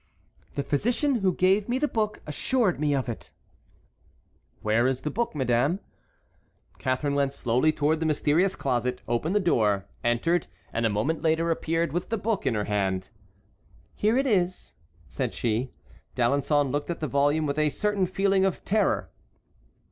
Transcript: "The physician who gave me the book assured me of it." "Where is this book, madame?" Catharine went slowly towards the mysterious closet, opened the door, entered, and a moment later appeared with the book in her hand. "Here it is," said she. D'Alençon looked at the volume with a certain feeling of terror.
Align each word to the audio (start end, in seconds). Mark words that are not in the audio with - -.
"The 0.53 0.63
physician 0.63 1.17
who 1.17 1.31
gave 1.35 1.69
me 1.69 1.77
the 1.77 1.87
book 1.87 2.21
assured 2.25 2.79
me 2.79 2.95
of 2.95 3.07
it." 3.07 3.29
"Where 4.63 4.87
is 4.87 5.01
this 5.03 5.13
book, 5.13 5.35
madame?" 5.35 5.79
Catharine 6.79 7.13
went 7.13 7.33
slowly 7.33 7.71
towards 7.71 7.99
the 7.99 8.07
mysterious 8.07 8.55
closet, 8.55 9.03
opened 9.07 9.35
the 9.35 9.39
door, 9.39 9.85
entered, 10.03 10.47
and 10.73 10.87
a 10.87 10.89
moment 10.89 11.21
later 11.21 11.51
appeared 11.51 11.93
with 11.93 12.09
the 12.09 12.17
book 12.17 12.47
in 12.47 12.55
her 12.55 12.65
hand. 12.65 13.09
"Here 13.93 14.17
it 14.17 14.25
is," 14.25 14.73
said 15.05 15.35
she. 15.35 15.71
D'Alençon 16.15 16.71
looked 16.71 16.89
at 16.89 16.99
the 16.99 17.07
volume 17.07 17.45
with 17.45 17.59
a 17.59 17.69
certain 17.69 18.07
feeling 18.07 18.43
of 18.43 18.65
terror. 18.65 19.11